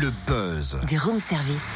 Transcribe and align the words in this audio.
Le 0.00 0.10
buzz. 0.26 0.78
Du 0.88 0.98
room 0.98 1.20
service. 1.20 1.68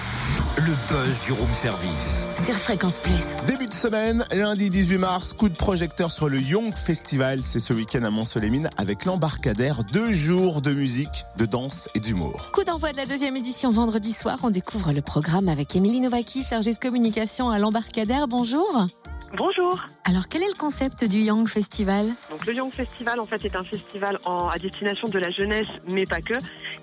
Le 0.56 0.72
buzz 0.88 1.20
du 1.26 1.32
room 1.32 1.52
service. 1.52 2.24
Sur 2.42 2.54
Fréquence 2.54 2.98
Plus. 2.98 3.36
Début 3.46 3.66
de 3.66 3.74
semaine, 3.74 4.24
lundi 4.32 4.70
18 4.70 4.96
mars, 4.96 5.34
coup 5.34 5.50
de 5.50 5.54
projecteur 5.54 6.10
sur 6.10 6.30
le 6.30 6.40
Young 6.40 6.72
Festival. 6.72 7.42
C'est 7.42 7.60
ce 7.60 7.74
week-end 7.74 8.04
à 8.04 8.10
Mont-Solémine 8.10 8.70
avec 8.78 9.04
l'embarcadère. 9.04 9.84
Deux 9.84 10.12
jours 10.12 10.62
de 10.62 10.72
musique, 10.72 11.26
de 11.36 11.44
danse 11.44 11.90
et 11.94 12.00
d'humour. 12.00 12.52
Coup 12.52 12.64
d'envoi 12.64 12.92
de 12.92 12.96
la 12.96 13.04
deuxième 13.04 13.36
édition 13.36 13.68
vendredi 13.68 14.14
soir. 14.14 14.38
On 14.44 14.50
découvre 14.50 14.92
le 14.92 15.02
programme 15.02 15.50
avec 15.50 15.76
Émilie 15.76 16.00
Novaki, 16.00 16.42
chargée 16.42 16.72
de 16.72 16.78
communication 16.78 17.50
à 17.50 17.58
l'embarcadère. 17.58 18.28
Bonjour. 18.28 18.86
Bonjour. 19.36 19.84
Alors, 20.04 20.28
quel 20.28 20.42
est 20.42 20.48
le 20.48 20.56
concept 20.56 21.04
du 21.04 21.18
Young 21.18 21.48
Festival? 21.48 22.06
Donc 22.36 22.44
le 22.48 22.52
Young 22.52 22.70
Festival 22.70 23.18
en 23.18 23.24
fait 23.24 23.42
est 23.46 23.56
un 23.56 23.64
festival 23.64 24.18
à 24.26 24.58
destination 24.58 25.08
de 25.08 25.18
la 25.18 25.30
jeunesse, 25.30 25.68
mais 25.90 26.04
pas 26.04 26.18
que. 26.18 26.34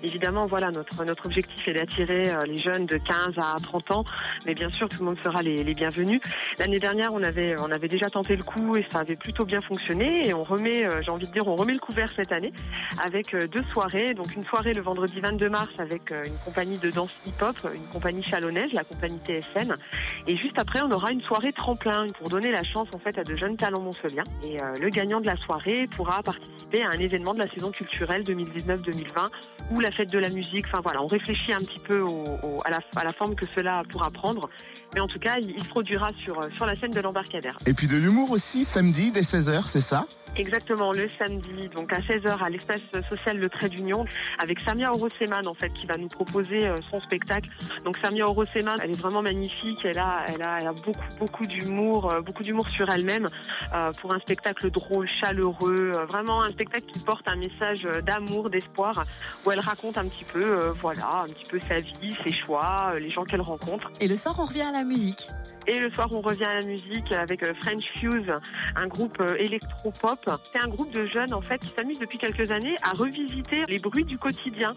Évidemment, 0.02 0.48
voilà 0.48 0.72
notre 0.72 1.04
notre 1.04 1.26
objectif 1.26 1.68
est 1.68 1.74
d'attirer 1.74 2.28
euh, 2.28 2.40
les 2.44 2.56
jeunes 2.58 2.86
de 2.86 2.96
15 2.96 3.34
à 3.40 3.54
30 3.62 3.90
ans, 3.92 4.04
mais 4.46 4.54
bien 4.54 4.68
sûr 4.72 4.88
tout 4.88 4.98
le 4.98 5.04
monde 5.04 5.18
sera 5.24 5.42
les, 5.42 5.62
bienvenus. 5.62 6.20
L'année 6.58 6.80
dernière, 6.80 7.14
on 7.14 7.22
avait 7.22 7.54
on 7.60 7.70
avait 7.70 7.86
déjà 7.86 8.06
tenté 8.06 8.34
le 8.34 8.42
coup 8.42 8.76
et 8.76 8.84
ça 8.90 8.98
avait 8.98 9.14
plutôt 9.14 9.44
bien 9.44 9.60
fonctionné 9.60 10.26
et 10.26 10.34
on 10.34 10.42
remet, 10.42 10.86
euh, 10.86 11.00
j'ai 11.02 11.12
envie 11.12 11.28
de 11.28 11.32
dire, 11.32 11.46
on 11.46 11.54
remet 11.54 11.72
le 11.72 11.78
couvert 11.78 12.08
cette 12.08 12.32
année 12.32 12.52
avec 13.04 13.32
euh, 13.32 13.46
deux 13.46 13.62
soirées. 13.72 14.06
Donc 14.06 14.34
une 14.34 14.42
soirée 14.42 14.72
le 14.72 14.82
vendredi 14.82 15.20
22 15.20 15.50
mars 15.50 15.70
avec 15.78 16.10
une 16.10 16.36
compagnie 16.44 16.78
de 16.78 16.90
danse 16.90 17.14
hip-hop, 17.26 17.56
une 17.72 17.86
compagnie 17.92 18.24
chalonnaise, 18.24 18.72
la 18.72 18.82
compagnie 18.82 19.20
TSN, 19.24 19.72
et 20.26 20.36
juste 20.36 20.58
après 20.58 20.82
on 20.82 20.90
aura 20.90 21.12
une 21.12 21.24
soirée 21.24 21.52
tremplin 21.52 22.08
pour 22.18 22.28
donner 22.28 22.50
la 22.50 22.64
chance 22.64 22.88
en 22.92 22.98
fait 22.98 23.16
à 23.16 23.22
de 23.22 23.36
jeunes 23.36 23.56
talents 23.56 23.82
montpelliens. 23.82 24.24
Et 24.42 24.56
le 24.80 24.88
gagnant 24.88 25.20
de 25.20 25.26
la 25.26 25.36
soirée 25.44 25.86
pourra 25.86 26.22
participer 26.22 26.82
à 26.82 26.88
un 26.88 26.98
événement 26.98 27.34
de 27.34 27.38
la 27.38 27.48
saison 27.48 27.70
culturelle 27.70 28.22
2019-2020 28.24 29.28
ou 29.70 29.80
la 29.80 29.90
fête 29.90 30.10
de 30.10 30.18
la 30.18 30.28
musique. 30.28 30.66
Enfin 30.66 30.80
voilà, 30.82 31.02
on 31.02 31.06
réfléchit 31.06 31.52
un 31.52 31.58
petit 31.58 31.80
peu 31.80 32.00
au, 32.00 32.24
au, 32.42 32.56
à, 32.64 32.70
la, 32.70 32.78
à, 32.96 33.04
la, 33.04 33.12
forme 33.12 33.34
que 33.34 33.46
cela 33.46 33.82
pourra 33.90 34.10
prendre. 34.10 34.48
Mais 34.94 35.00
en 35.00 35.06
tout 35.06 35.18
cas, 35.18 35.34
il, 35.42 35.50
il 35.50 35.62
se 35.62 35.68
produira 35.68 36.08
sur, 36.24 36.38
sur 36.56 36.66
la 36.66 36.74
scène 36.74 36.90
de 36.90 37.00
l'embarcadère. 37.00 37.56
Et 37.66 37.74
puis 37.74 37.86
de 37.86 37.96
l'humour 37.96 38.30
aussi, 38.30 38.64
samedi 38.64 39.10
dès 39.10 39.22
16h, 39.22 39.62
c'est 39.62 39.80
ça? 39.80 40.06
Exactement, 40.36 40.90
le 40.90 41.08
samedi, 41.08 41.68
donc 41.68 41.92
à 41.92 42.00
16h 42.00 42.42
à 42.42 42.50
l'espace 42.50 42.80
social 43.08 43.38
Le 43.38 43.48
Trait 43.48 43.68
d'Union, 43.68 44.04
avec 44.42 44.60
Samia 44.60 44.90
Oroseman 44.90 45.46
en 45.46 45.54
fait, 45.54 45.72
qui 45.72 45.86
va 45.86 45.96
nous 45.96 46.08
proposer 46.08 46.66
euh, 46.66 46.74
son 46.90 47.00
spectacle. 47.00 47.48
Donc 47.84 47.96
Samia 48.02 48.26
Oroseman, 48.26 48.76
elle 48.82 48.90
est 48.90 49.00
vraiment 49.00 49.22
magnifique, 49.22 49.78
elle 49.84 49.98
a, 49.98 50.24
elle 50.26 50.42
a, 50.42 50.58
elle 50.60 50.66
a 50.66 50.72
beaucoup, 50.72 51.04
beaucoup 51.20 51.44
d'humour, 51.44 52.12
euh, 52.12 52.20
beaucoup 52.20 52.42
d'humour 52.42 52.66
sur 52.68 52.90
elle-même, 52.90 53.26
euh, 53.76 53.92
pour 54.00 54.12
un 54.12 54.18
spectacle 54.18 54.70
drôle, 54.72 55.08
chaleureux, 55.22 55.92
euh, 55.96 56.04
vraiment 56.06 56.42
un 56.42 56.50
spectacle 56.50 56.86
qui 56.86 56.98
porte 57.04 57.28
un 57.28 57.36
message 57.36 57.86
d'amour, 58.04 58.50
d'espoir, 58.50 59.04
où 59.46 59.52
elle 59.54 59.60
raconte 59.60 59.98
un 59.98 60.06
petit 60.06 60.24
peu, 60.24 60.42
euh, 60.42 60.72
voilà, 60.72 61.22
un 61.22 61.26
petit 61.26 61.48
peu 61.48 61.60
sa 61.68 61.76
vie, 61.76 62.10
ses 62.26 62.32
choix, 62.32 62.94
les 62.98 63.10
gens 63.10 63.24
qu'elle 63.24 63.40
rencontre. 63.40 63.88
Et 64.00 64.08
le 64.08 64.16
soir, 64.16 64.34
on 64.40 64.44
revient 64.44 64.62
à 64.62 64.72
la 64.72 64.82
musique. 64.82 65.28
Et 65.68 65.78
le 65.78 65.90
soir, 65.92 66.08
on 66.10 66.20
revient 66.20 66.44
à 66.44 66.58
la 66.58 66.66
musique 66.66 67.12
avec 67.12 67.40
French 67.60 67.84
Fuse, 67.94 68.32
un 68.74 68.86
groupe 68.88 69.22
électro-pop 69.38 70.18
c'est 70.52 70.58
un 70.58 70.68
groupe 70.68 70.92
de 70.92 71.06
jeunes 71.06 71.32
en 71.32 71.40
fait 71.40 71.58
qui 71.58 71.72
s'amusent 71.76 71.98
depuis 71.98 72.18
quelques 72.18 72.50
années 72.50 72.76
à 72.82 72.90
revisiter 72.90 73.64
les 73.68 73.78
bruits 73.78 74.04
du 74.04 74.18
quotidien. 74.18 74.74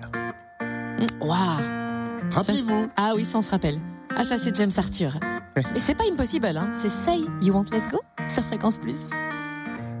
Waouh 1.19 1.61
Rappelez-vous. 2.31 2.89
Ah 2.95 3.13
oui, 3.15 3.25
ça 3.25 3.39
on 3.39 3.41
se 3.41 3.51
rappelle. 3.51 3.79
Ah 4.15 4.23
ça 4.23 4.37
c'est 4.37 4.55
James 4.55 4.71
Arthur. 4.77 5.17
Mais 5.73 5.79
c'est 5.79 5.95
pas 5.95 6.05
impossible, 6.11 6.47
hein. 6.47 6.69
c'est 6.73 6.89
Say 6.89 7.19
You 7.41 7.53
Won't 7.53 7.71
Let 7.71 7.81
Go 7.91 7.99
sur 8.29 8.43
Fréquence 8.43 8.77
Plus. 8.77 9.09